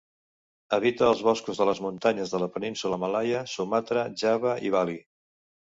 Habita 0.77 1.09
els 1.09 1.21
boscos 1.27 1.61
de 1.63 1.67
les 1.71 1.81
muntanyes 1.87 2.33
de 2.37 2.41
la 2.45 2.49
Península 2.57 3.01
Malaia, 3.05 3.47
Sumatra, 3.55 4.11
Java 4.25 4.61
i 4.71 4.75
Bali. 4.79 5.03